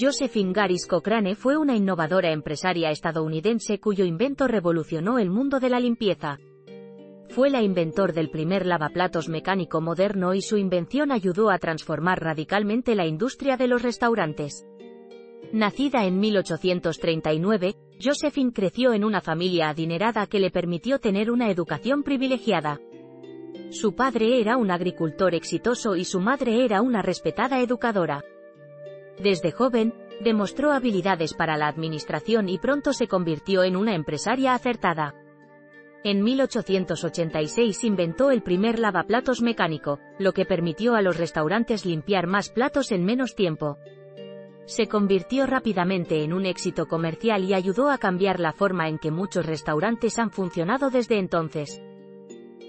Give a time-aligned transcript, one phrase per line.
[0.00, 5.80] Josephine Garis Cochrane fue una innovadora empresaria estadounidense cuyo invento revolucionó el mundo de la
[5.80, 6.38] limpieza.
[7.30, 12.94] Fue la inventor del primer lavaplatos mecánico moderno y su invención ayudó a transformar radicalmente
[12.94, 14.64] la industria de los restaurantes.
[15.52, 22.04] Nacida en 1839, Josephine creció en una familia adinerada que le permitió tener una educación
[22.04, 22.80] privilegiada.
[23.70, 28.22] Su padre era un agricultor exitoso y su madre era una respetada educadora.
[29.20, 35.14] Desde joven, demostró habilidades para la administración y pronto se convirtió en una empresaria acertada.
[36.04, 42.50] En 1886 inventó el primer lavaplatos mecánico, lo que permitió a los restaurantes limpiar más
[42.50, 43.78] platos en menos tiempo
[44.68, 49.10] se convirtió rápidamente en un éxito comercial y ayudó a cambiar la forma en que
[49.10, 51.80] muchos restaurantes han funcionado desde entonces.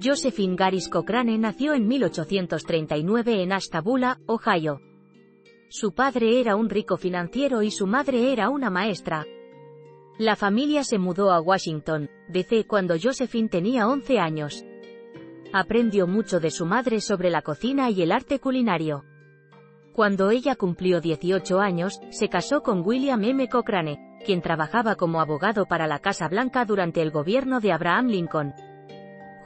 [0.00, 4.80] Josephine Garis Cochrane nació en 1839 en Ashtabula, Ohio.
[5.72, 9.24] Su padre era un rico financiero y su madre era una maestra.
[10.18, 12.66] La familia se mudó a Washington, D.C.
[12.66, 14.64] cuando Josephine tenía 11 años.
[15.52, 19.04] Aprendió mucho de su madre sobre la cocina y el arte culinario.
[19.92, 23.48] Cuando ella cumplió 18 años, se casó con William M.
[23.48, 28.54] Cochrane, quien trabajaba como abogado para la Casa Blanca durante el gobierno de Abraham Lincoln.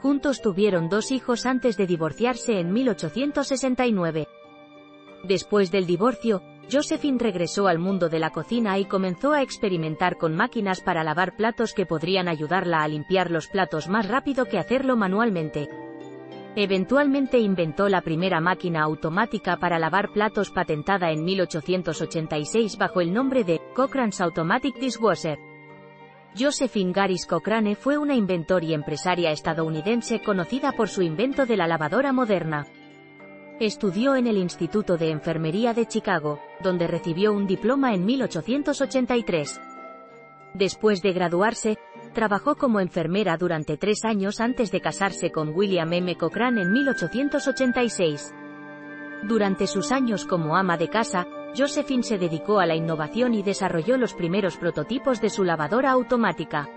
[0.01, 4.27] Juntos tuvieron dos hijos antes de divorciarse en 1869.
[5.27, 10.35] Después del divorcio, Josephine regresó al mundo de la cocina y comenzó a experimentar con
[10.35, 14.95] máquinas para lavar platos que podrían ayudarla a limpiar los platos más rápido que hacerlo
[14.95, 15.67] manualmente.
[16.55, 23.43] Eventualmente inventó la primera máquina automática para lavar platos patentada en 1886 bajo el nombre
[23.43, 25.37] de Cochrane's Automatic Dishwasher.
[26.37, 31.67] Josephine Garis Cochrane fue una inventor y empresaria estadounidense conocida por su invento de la
[31.67, 32.65] lavadora moderna.
[33.59, 39.61] Estudió en el Instituto de Enfermería de Chicago, donde recibió un diploma en 1883.
[40.53, 41.77] Después de graduarse,
[42.15, 46.15] Trabajó como enfermera durante tres años antes de casarse con William M.
[46.15, 48.33] Cochrane en 1886.
[49.23, 51.27] Durante sus años como ama de casa,
[51.57, 56.69] Josephine se dedicó a la innovación y desarrolló los primeros prototipos de su lavadora automática.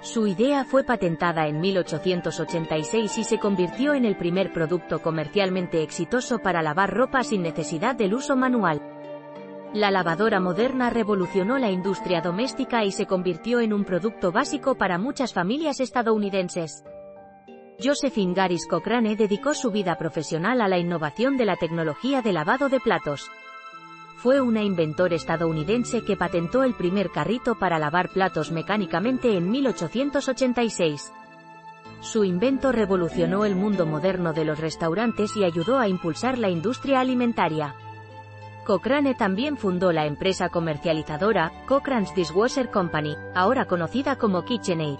[0.00, 6.38] Su idea fue patentada en 1886 y se convirtió en el primer producto comercialmente exitoso
[6.38, 8.80] para lavar ropa sin necesidad del uso manual.
[9.72, 14.96] La lavadora moderna revolucionó la industria doméstica y se convirtió en un producto básico para
[14.96, 16.84] muchas familias estadounidenses.
[17.82, 22.68] Josephine Garis Cochrane dedicó su vida profesional a la innovación de la tecnología de lavado
[22.68, 23.30] de platos.
[24.16, 31.12] Fue una inventor estadounidense que patentó el primer carrito para lavar platos mecánicamente en 1886.
[32.00, 37.00] Su invento revolucionó el mundo moderno de los restaurantes y ayudó a impulsar la industria
[37.00, 37.74] alimentaria.
[38.64, 44.98] Cochrane también fundó la empresa comercializadora, Cochrane's Dishwasher Company, ahora conocida como KitchenAid.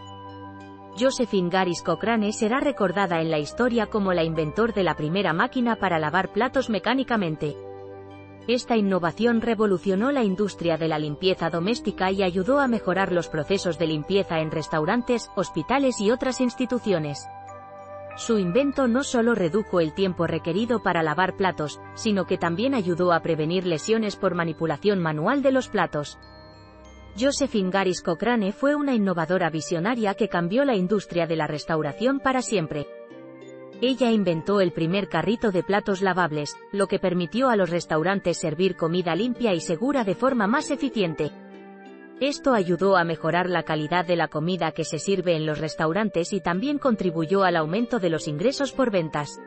[0.99, 5.77] Josephine Garis Cochrane será recordada en la historia como la inventor de la primera máquina
[5.77, 7.57] para lavar platos mecánicamente.
[8.49, 13.77] Esta innovación revolucionó la industria de la limpieza doméstica y ayudó a mejorar los procesos
[13.77, 17.27] de limpieza en restaurantes, hospitales y otras instituciones.
[18.17, 23.13] Su invento no solo redujo el tiempo requerido para lavar platos, sino que también ayudó
[23.13, 26.17] a prevenir lesiones por manipulación manual de los platos.
[27.19, 32.43] Josephine Garis Cochrane fue una innovadora visionaria que cambió la industria de la restauración para
[32.43, 32.87] siempre.
[33.83, 38.75] Ella inventó el primer carrito de platos lavables, lo que permitió a los restaurantes servir
[38.75, 41.31] comida limpia y segura de forma más eficiente.
[42.19, 46.33] Esto ayudó a mejorar la calidad de la comida que se sirve en los restaurantes
[46.33, 49.39] y también contribuyó al aumento de los ingresos por ventas.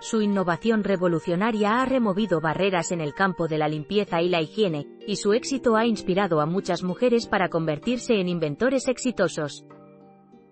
[0.00, 4.86] Su innovación revolucionaria ha removido barreras en el campo de la limpieza y la higiene,
[5.06, 9.64] y su éxito ha inspirado a muchas mujeres para convertirse en inventores exitosos.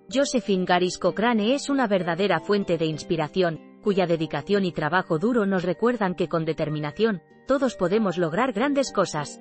[0.09, 5.65] Josephine Garis Cochrane es una verdadera fuente de inspiración, cuya dedicación y trabajo duro nos
[5.65, 9.41] recuerdan que con determinación, todos podemos lograr grandes cosas.